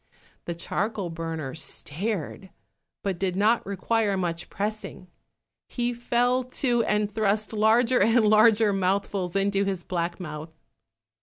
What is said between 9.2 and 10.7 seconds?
into his black mouth.